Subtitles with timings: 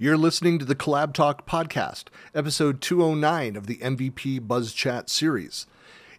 [0.00, 5.66] You're listening to the Collab Talk podcast, episode 209 of the MVP Buzz Chat series.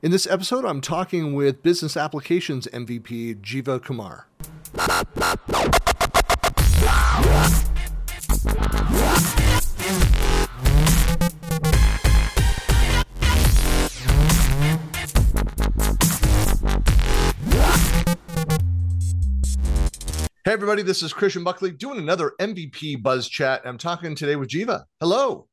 [0.02, 4.28] In this episode, I'm talking with Business Applications MVP Jeeva Kumar.
[20.46, 23.62] Hey, everybody, this is Christian Buckley doing another MVP Buzz Chat.
[23.66, 24.84] I'm talking today with Jeeva.
[25.02, 25.50] Hello.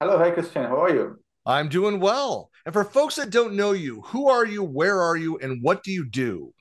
[0.00, 0.18] Hello.
[0.18, 0.64] Hi, Christian.
[0.64, 1.20] How are you?
[1.46, 2.50] I'm doing well.
[2.66, 5.84] And for folks that don't know you, who are you, where are you, and what
[5.84, 6.52] do you do?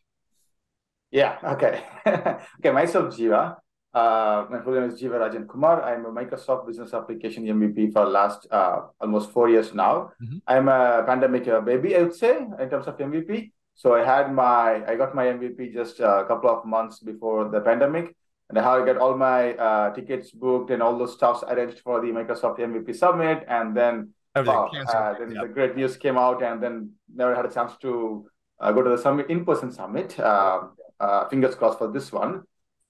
[1.10, 1.82] Yeah, okay.
[2.08, 3.56] okay, myself, Jeeva.
[3.96, 5.82] Uh, my full name is Jeevarajan Kumar.
[5.82, 10.12] I'm a Microsoft Business Application MVP for last uh, almost four years now.
[10.22, 10.38] Mm-hmm.
[10.46, 13.54] I'm a pandemic baby, I would say, in terms of MVP.
[13.80, 17.62] So I had my, I got my MVP just a couple of months before the
[17.62, 18.14] pandemic,
[18.50, 22.02] and how I got all my uh, tickets booked and all those stuffs arranged for
[22.02, 24.10] the Microsoft MVP Summit, and then,
[24.44, 28.28] wow, uh, then the great news came out, and then never had a chance to
[28.60, 30.20] uh, go to the summit in-person summit.
[30.20, 32.44] Um, uh, fingers crossed for this one.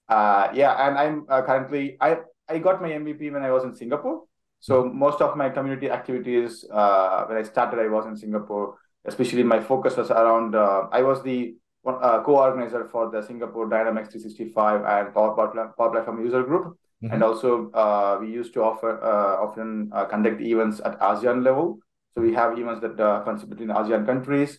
[0.08, 3.76] Uh, yeah, and I'm uh, currently I I got my MVP when I was in
[3.76, 4.24] Singapore.
[4.58, 9.60] So most of my community activities when I started, I was in Singapore especially my
[9.60, 11.56] focus was around, uh, I was the
[11.86, 15.34] uh, co-organizer for the Singapore Dynamics 365 and Power,
[15.76, 16.76] Power Platform user group.
[17.02, 17.14] Mm-hmm.
[17.14, 21.78] And also uh, we used to offer uh, often uh, conduct events at ASEAN level.
[22.14, 24.58] So we have events that uh, consist between ASEAN countries.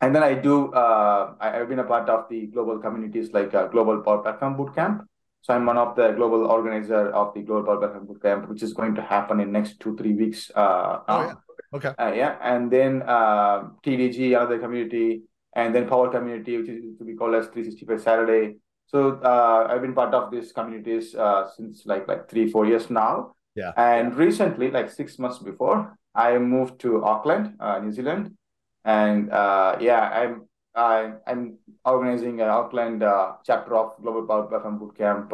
[0.00, 4.02] And then I do, I, have been a part of the global communities like Global
[4.02, 5.06] Power Platform Bootcamp.
[5.40, 8.74] So I'm one of the global organizer of the Global Power Platform Bootcamp, which is
[8.74, 10.50] going to happen in next two, three weeks.
[10.54, 11.34] oh, yeah.
[11.74, 11.92] Okay.
[11.98, 15.22] Uh, yeah, and then uh, TDG, another community,
[15.54, 18.56] and then Power Community, which is to be called as 365 Saturday.
[18.86, 22.88] So uh, I've been part of these communities uh, since like like three four years
[22.88, 23.34] now.
[23.54, 23.72] Yeah.
[23.76, 28.36] And recently, like six months before, I moved to Auckland, uh, New Zealand,
[28.84, 33.00] and uh, yeah, I'm I, I'm organizing an Auckland
[33.44, 35.32] chapter of Global Power Platform Bootcamp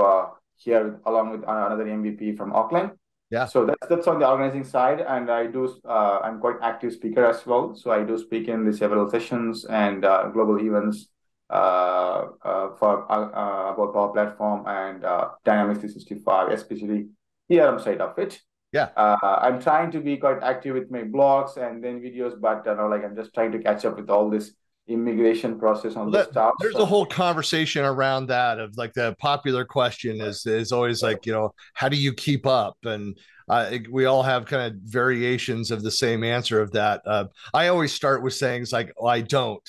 [0.56, 2.93] here, along with another MVP from Auckland.
[3.32, 3.47] Yeah.
[3.47, 5.65] So that's that's on the organizing side, and I do.
[5.88, 7.75] Uh, I'm quite active speaker as well.
[7.75, 11.09] So I do speak in the several sessions and uh, global events
[11.48, 15.00] uh, uh for uh, uh, about Power Platform and
[15.47, 17.09] Dynamics 365, especially
[17.48, 18.38] here side of it.
[18.70, 18.91] Yeah.
[18.97, 22.88] I'm trying to be quite active with my blogs and then videos, but you know,
[22.88, 24.53] like I'm just trying to catch up with all this
[24.92, 26.53] immigration process on well, the stuff.
[26.60, 26.82] There's so.
[26.82, 31.32] a whole conversation around that of like the popular question is is always like you
[31.32, 35.82] know how do you keep up and uh, we all have kind of variations of
[35.82, 37.02] the same answer of that.
[37.04, 39.69] Uh, I always start with saying it's like oh, I don't.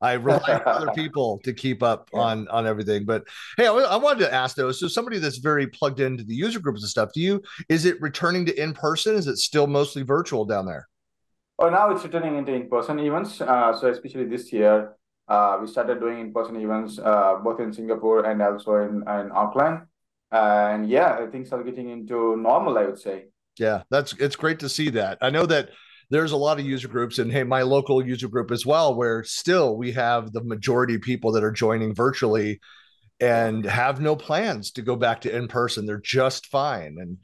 [0.00, 2.20] I rely on other people to keep up yeah.
[2.20, 3.04] on on everything.
[3.04, 3.24] But
[3.56, 4.70] hey, I, I, wanted to ask though.
[4.72, 7.10] So somebody that's very plugged into the user groups and stuff.
[7.14, 9.14] Do you is it returning to in person?
[9.14, 10.86] Is it still mostly virtual down there?
[11.58, 13.40] Oh, now it's returning into in-person events.
[13.40, 14.94] Uh, so especially this year,
[15.28, 19.86] uh, we started doing in-person events uh, both in Singapore and also in, in Auckland.
[20.30, 23.26] and yeah, things are getting into normal, I would say.
[23.58, 25.18] Yeah, that's it's great to see that.
[25.22, 25.70] I know that
[26.10, 29.24] there's a lot of user groups, and hey, my local user group as well, where
[29.24, 32.60] still we have the majority of people that are joining virtually
[33.18, 35.86] and have no plans to go back to in person.
[35.86, 36.96] They're just fine.
[37.00, 37.18] And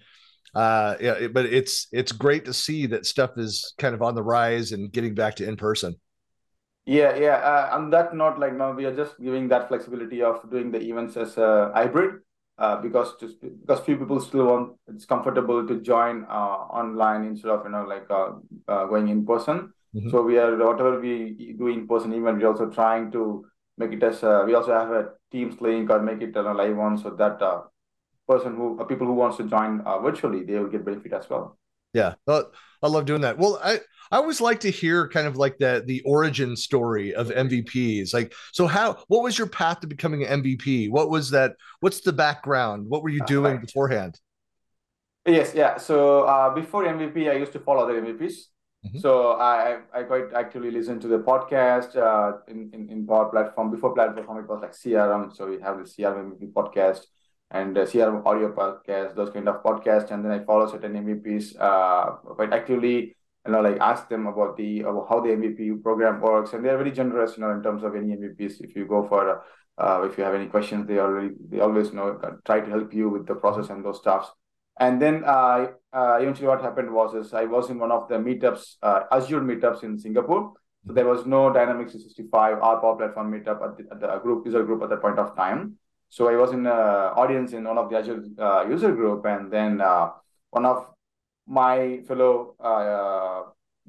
[0.54, 4.22] uh yeah but it's it's great to see that stuff is kind of on the
[4.22, 5.94] rise and getting back to in person
[6.84, 10.38] yeah yeah uh, on that note like now we are just giving that flexibility of
[10.50, 12.20] doing the events as a hybrid
[12.58, 17.50] uh, because just because few people still want it's comfortable to join uh, online instead
[17.50, 18.32] of you know like uh,
[18.68, 20.10] uh going in person mm-hmm.
[20.10, 23.44] so we are whatever we do in person event, we're also trying to
[23.78, 26.76] make it as uh, we also have a teams link or make it a live
[26.76, 27.62] one so that uh,
[28.28, 31.28] person who uh, people who wants to join uh, virtually they will get benefit as
[31.28, 31.58] well.
[31.92, 32.14] Yeah.
[32.26, 32.44] Uh,
[32.82, 33.38] i love doing that.
[33.38, 37.28] Well i i always like to hear kind of like the the origin story of
[37.28, 41.56] mvps like so how what was your path to becoming an mvp what was that
[41.80, 42.86] what's the background?
[42.88, 44.20] What were you doing uh, beforehand?
[45.26, 45.76] Yes yeah.
[45.78, 48.52] So uh, before mvp i used to follow other mvps
[48.84, 48.98] Mm-hmm.
[48.98, 53.70] So I I quite actually listen to the podcast uh, in, in in Power Platform.
[53.70, 55.34] Before Platform, it was like CRM.
[55.36, 57.06] So we have the CRM MVP podcast
[57.52, 60.10] and uh, CRM audio podcast, those kind of podcasts.
[60.10, 63.14] And then I follow certain MVPs uh, quite actively,
[63.46, 66.54] you know, like ask them about the about how the MVP program works.
[66.54, 68.62] And they're very generous, you know, in terms of any MVPs.
[68.62, 69.44] If you go for,
[69.76, 72.94] uh, if you have any questions, they already, they always you know, try to help
[72.94, 74.30] you with the process and those stuffs.
[74.80, 78.14] And then uh, uh, eventually what happened was is I was in one of the
[78.14, 80.54] meetups, uh, Azure meetups in Singapore.
[80.86, 84.46] So there was no Dynamics 365 or Power Platform meetup at the, at the group
[84.46, 85.76] user group at that point of time.
[86.12, 86.72] So I was in an
[87.22, 90.10] audience in one of the Azure uh, user group, and then uh,
[90.50, 90.86] one of
[91.46, 93.44] my fellow uh,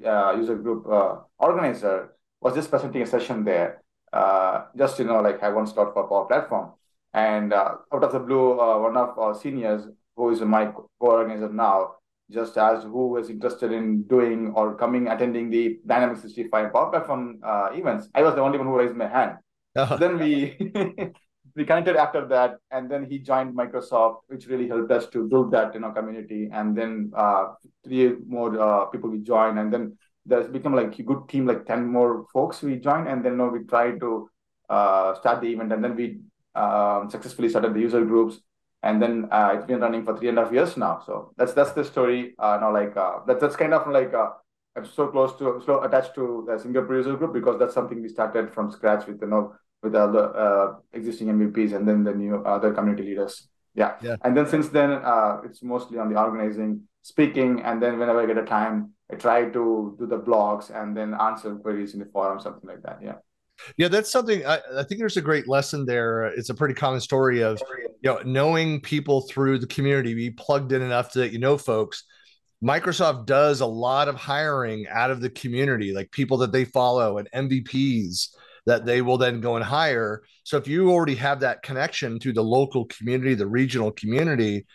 [0.08, 3.82] uh user group uh, organizer was just presenting a session there,
[4.14, 6.72] uh, just you know, like I one slot for Power Platform,
[7.12, 9.86] and out of the blue, one of our seniors
[10.16, 11.96] who is my co-organizer now
[12.30, 17.38] just asked who is interested in doing or coming attending the Dynamics 365 Power Platform
[17.74, 18.08] events.
[18.14, 19.36] I was the only one who raised my hand.
[19.76, 19.96] Uh-huh.
[20.00, 20.56] Then we
[21.56, 25.52] we connected after that, and then he joined Microsoft, which really helped us to build
[25.52, 26.48] that in our community.
[26.52, 27.54] And then uh,
[27.84, 29.96] three more uh, people we joined, and then
[30.26, 33.38] there's become like a good team, like ten more folks we joined, and then you
[33.38, 34.28] know, we tried to
[34.68, 36.20] uh, start the event, and then we
[36.54, 38.40] um, successfully started the user groups,
[38.82, 41.02] and then uh, it's been running for three and a half years now.
[41.06, 42.34] So that's that's the story.
[42.38, 44.12] Uh, now, like uh, that, that's kind of like
[44.76, 48.08] I'm so close to so attached to the Singapore user group because that's something we
[48.08, 52.36] started from scratch with you know with other uh, existing MVPs and then the new
[52.36, 53.48] other community leaders.
[53.74, 53.96] Yeah.
[54.02, 54.16] yeah.
[54.24, 58.26] And then since then, uh, it's mostly on the organizing, speaking, and then whenever I
[58.26, 62.06] get a time, I try to do the blogs and then answer queries in the
[62.06, 62.98] forum, something like that.
[63.02, 63.16] Yeah.
[63.76, 66.24] Yeah, that's something I, I, think there's a great lesson there.
[66.24, 67.62] It's a pretty common story of
[68.02, 72.02] you know knowing people through the community, be plugged in enough that you know folks.
[72.64, 77.18] Microsoft does a lot of hiring out of the community, like people that they follow
[77.18, 78.34] and MVPs
[78.66, 80.22] that they will then go and hire.
[80.44, 84.66] So if you already have that connection to the local community, the regional community,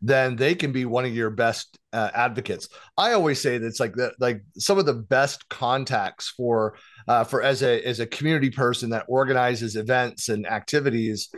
[0.00, 2.68] then they can be one of your best uh, advocates.
[2.98, 7.22] I always say that it's like the, like some of the best contacts for uh,
[7.24, 11.28] for as a as a community person that organizes events and activities.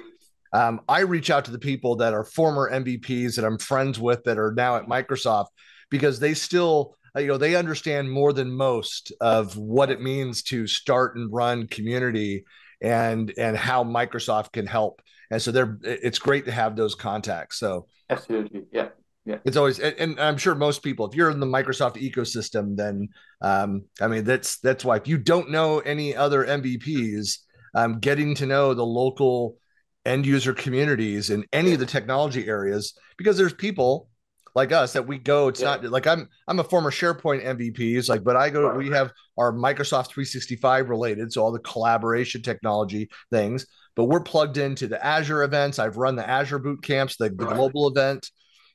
[0.54, 4.22] Um, I reach out to the people that are former MVPs that I'm friends with
[4.24, 5.48] that are now at Microsoft
[5.90, 10.66] because they still you know they understand more than most of what it means to
[10.66, 12.44] start and run community
[12.81, 15.00] and and how Microsoft can help.
[15.31, 17.58] And so they're it's great to have those contacts.
[17.58, 18.88] So absolutely, yeah.
[19.26, 19.38] Yeah.
[19.46, 23.08] It's always, and I'm sure most people, if you're in the Microsoft ecosystem, then
[23.40, 27.38] um, I mean that's that's why if you don't know any other MVPs,
[27.75, 29.56] um, getting to know the local
[30.05, 34.10] end user communities in any of the technology areas, because there's people
[34.54, 35.76] like us that we go it's yeah.
[35.76, 39.52] not like i'm i'm a former sharepoint mvps like but i go we have our
[39.52, 43.66] microsoft 365 related so all the collaboration technology things
[43.96, 47.46] but we're plugged into the azure events i've run the azure boot camps the, the
[47.46, 47.56] right.
[47.56, 48.30] global event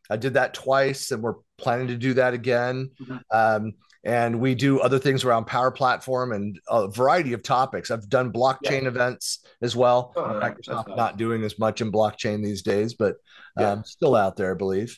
[0.09, 3.17] i did that twice and we're planning to do that again mm-hmm.
[3.31, 3.73] um,
[4.05, 8.31] and we do other things around power platform and a variety of topics i've done
[8.31, 8.87] blockchain yeah.
[8.87, 13.15] events as well oh, microsoft not doing as much in blockchain these days but
[13.57, 13.71] yeah.
[13.71, 14.97] um, still out there i believe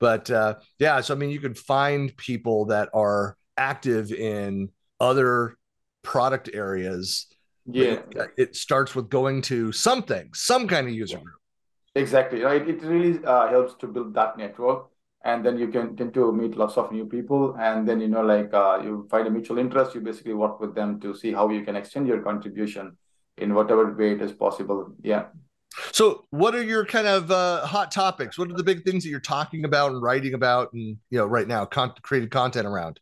[0.00, 5.56] but uh, yeah, so I mean, you can find people that are active in other
[6.02, 7.26] product areas.
[7.66, 11.36] Yeah, it, it starts with going to something, some kind of user group.
[11.94, 12.66] Exactly, right.
[12.66, 14.86] It really uh, helps to build that network,
[15.22, 18.22] and then you can tend to meet lots of new people, and then you know,
[18.22, 19.94] like uh, you find a mutual interest.
[19.94, 22.96] You basically work with them to see how you can extend your contribution
[23.36, 24.92] in whatever way it is possible.
[25.02, 25.26] Yeah.
[25.92, 28.38] So, what are your kind of uh, hot topics?
[28.38, 31.26] What are the big things that you're talking about and writing about, and you know,
[31.26, 33.00] right now, con- created content around?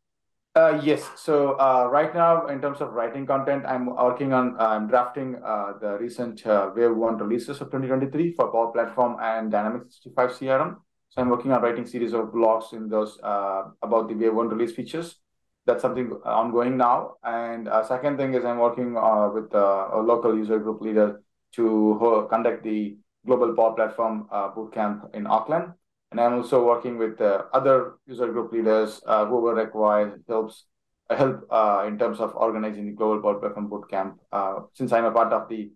[0.54, 1.08] Uh, yes.
[1.16, 5.74] So uh, right now, in terms of writing content, I'm working on I'm drafting uh,
[5.80, 10.76] the recent uh, Wave One releases of 2023 for Power Platform and Dynamics 365 CRM.
[11.10, 14.48] So I'm working on writing series of blogs in those uh, about the Wave One
[14.48, 15.16] release features.
[15.64, 17.16] That's something ongoing now.
[17.22, 21.20] And second thing is I'm working with a local user group leader
[21.54, 25.72] to conduct the Global Power Platform uh, Bootcamp in Auckland.
[26.10, 30.64] And I'm also working with uh, other user group leaders, uh, whoever requires helps
[31.10, 34.14] uh, help uh, in terms of organizing the Global Power Platform Bootcamp.
[34.32, 35.70] Uh, since I'm a part of the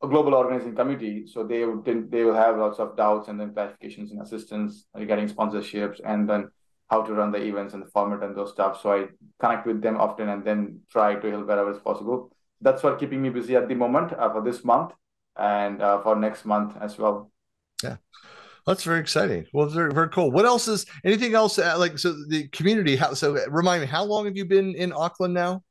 [0.00, 4.10] global organizing committee, so they would they will have lots of doubts and then clarifications
[4.10, 6.50] and assistance regarding sponsorships and then
[6.90, 8.82] how to run the events and the format and those stuff.
[8.82, 9.06] So I
[9.40, 12.30] connect with them often and then try to help wherever is possible.
[12.62, 14.92] That's what keeping me busy at the moment uh, for this month
[15.36, 17.30] and uh, for next month as well.
[17.82, 17.96] Yeah.
[18.66, 19.46] That's very exciting.
[19.52, 20.30] Well, very, very cool.
[20.30, 22.94] What else is anything else uh, like so the community?
[22.94, 23.36] How so?
[23.48, 25.62] Remind me, how long have you been in Auckland now?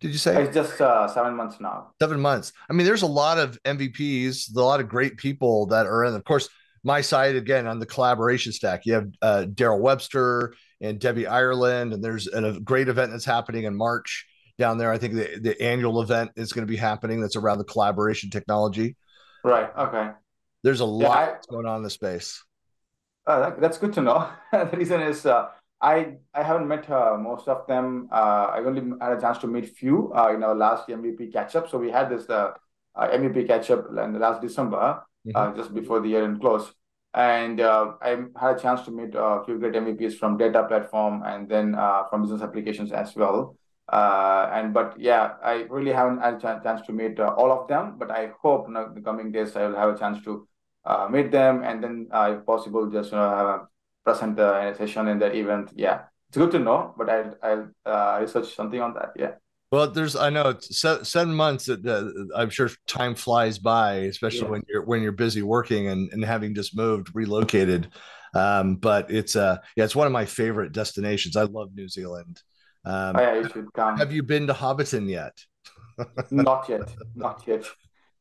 [0.00, 1.92] Did you say it's just uh, seven months now?
[2.00, 2.52] Seven months.
[2.68, 6.14] I mean, there's a lot of MVPs, a lot of great people that are in.
[6.14, 6.48] Of course,
[6.82, 8.86] my side again on the collaboration stack.
[8.86, 13.64] You have uh, Daryl Webster and Debbie Ireland, and there's a great event that's happening
[13.64, 14.26] in March
[14.60, 14.92] down there.
[14.92, 17.20] I think the, the annual event is going to be happening.
[17.20, 18.96] That's around the collaboration technology.
[19.42, 19.70] Right.
[19.76, 20.10] Okay.
[20.62, 22.44] There's a lot yeah, I, going on in the space.
[23.26, 24.30] Uh, that, that's good to know.
[24.52, 25.48] the reason is uh,
[25.80, 28.08] I I haven't met uh, most of them.
[28.12, 31.56] Uh, I only had a chance to meet few uh, in our last MVP catch
[31.56, 31.68] up.
[31.68, 32.52] So we had this uh,
[32.96, 35.02] MVP catch up in the last December.
[35.26, 35.36] mm-hmm.
[35.36, 36.72] uh, just before the year end close.
[37.12, 41.22] And uh, I had a chance to meet a few great MVPs from data platform
[41.24, 43.56] and then uh, from business applications as well.
[43.90, 47.66] Uh, and but yeah, I really haven't had a chance to meet uh, all of
[47.68, 47.96] them.
[47.98, 50.46] But I hope in the coming days I will have a chance to
[50.84, 53.68] uh, meet them and then, if possible, just you know have a
[54.04, 55.72] present a session in that event.
[55.74, 56.94] Yeah, it's good to know.
[56.96, 59.10] But I'll I'll research something on that.
[59.16, 59.32] Yeah.
[59.72, 61.66] Well, there's I know it's seven months.
[61.66, 64.50] That uh, I'm sure time flies by, especially yeah.
[64.50, 67.88] when you're when you're busy working and, and having just moved, relocated.
[68.34, 71.36] Um, but it's uh yeah, it's one of my favorite destinations.
[71.36, 72.42] I love New Zealand.
[72.84, 73.98] Um, oh, yeah, you should come.
[73.98, 75.36] Have you been to Hobbiton yet?
[76.30, 77.64] not yet, not yet.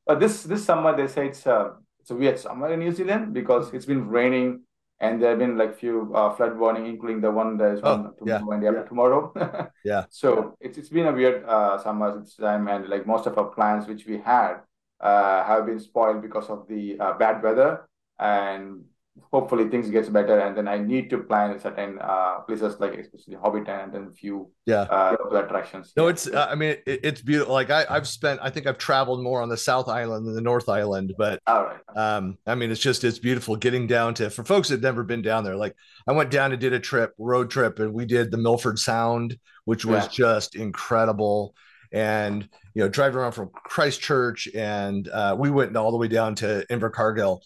[0.05, 3.33] But this this summer they say it's uh, it's a weird summer in New Zealand
[3.33, 4.61] because it's been raining
[5.01, 8.13] and there have been like few uh, flood warning, including the one that is oh,
[8.17, 8.53] tomorrow yeah.
[8.53, 8.83] and the yeah.
[8.83, 9.69] tomorrow.
[9.85, 10.05] yeah.
[10.09, 13.45] So it's it's been a weird uh, summer this time, and like most of our
[13.45, 14.57] plans which we had
[14.99, 17.87] uh, have been spoiled because of the uh, bad weather,
[18.19, 18.83] and
[19.31, 23.35] hopefully things gets better and then i need to plan certain uh, places like especially
[23.35, 24.81] hobbiton and then a few yeah.
[24.81, 25.93] uh, attractions.
[25.97, 28.77] No it's uh, i mean it, it's beautiful like I, i've spent i think i've
[28.77, 31.79] traveled more on the south island than the north island but all right.
[31.95, 35.21] um i mean it's just it's beautiful getting down to for folks that never been
[35.21, 35.75] down there like
[36.07, 39.37] i went down and did a trip road trip and we did the milford sound
[39.69, 40.09] which was yeah.
[40.09, 41.53] just incredible.
[41.91, 46.35] And you know driving around from christchurch and uh, we went all the way down
[46.35, 47.39] to invercargill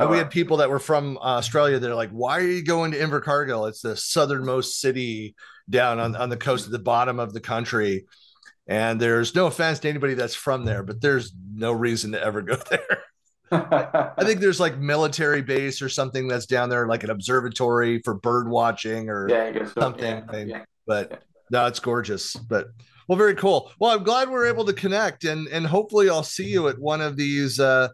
[0.00, 2.92] and we had people that were from Australia that are like, why are you going
[2.92, 3.68] to Invercargill?
[3.68, 5.34] It's the southernmost city
[5.68, 8.06] down on, on the coast at the bottom of the country.
[8.66, 12.40] And there's no offense to anybody that's from there, but there's no reason to ever
[12.40, 13.02] go there.
[13.52, 18.14] I think there's like military base or something that's down there, like an observatory for
[18.14, 20.24] bird watching or yeah, something.
[20.32, 22.36] Yeah, yeah, but no, it's gorgeous.
[22.36, 22.68] But
[23.08, 23.72] well, very cool.
[23.80, 27.00] Well, I'm glad we're able to connect, and and hopefully I'll see you at one
[27.00, 27.88] of these uh,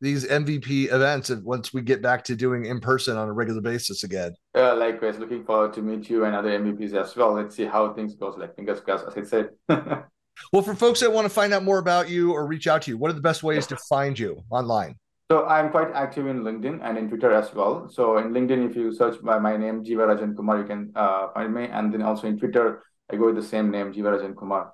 [0.00, 4.04] these MVP events once we get back to doing in person on a regular basis
[4.04, 4.34] again.
[4.54, 7.34] Uh, likewise, looking forward to meet you and other MVPs as well.
[7.34, 8.36] Let's see how things goes.
[8.38, 9.50] Like fingers crossed, as I said.
[10.52, 12.90] well, for folks that want to find out more about you or reach out to
[12.90, 14.96] you, what are the best ways to find you online?
[15.30, 17.88] So I'm quite active in LinkedIn and in Twitter as well.
[17.88, 21.54] So in LinkedIn, if you search by my name, Jeevarajan Kumar, you can uh, find
[21.54, 21.66] me.
[21.66, 24.72] And then also in Twitter, I go with the same name, Jeevarajan Kumar.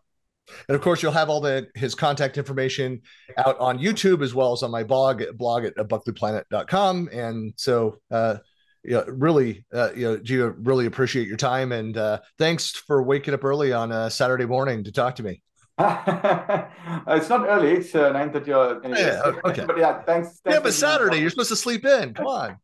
[0.69, 3.03] And of course, you'll have all the his contact information
[3.39, 7.09] out on YouTube as well as on my blog blog at buckleyplanet.com.
[7.13, 8.37] And so, uh,
[8.85, 13.03] you know, really, uh, you know, Gio, really appreciate your time and uh, thanks for
[13.03, 15.43] waking up early on a Saturday morning to talk to me.
[15.79, 18.51] it's not early; it's uh, nine thirty.
[18.51, 19.67] Yeah, okay.
[19.67, 22.15] but yeah, thanks, thanks yeah, but Saturday, you're supposed to sleep in.
[22.15, 22.57] Come on.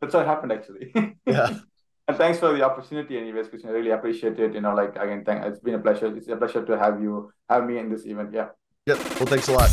[0.00, 0.92] That's what happened actually.
[1.24, 1.58] yeah.
[2.08, 3.68] And thanks for the opportunity, anyways, Christian.
[3.68, 4.54] I really appreciate it.
[4.54, 6.06] You know, like again, thank, it's been a pleasure.
[6.16, 8.30] It's a pleasure to have you have me in this event.
[8.32, 8.48] Yeah.
[8.86, 8.96] Yeah.
[9.20, 9.68] Well, thanks a lot.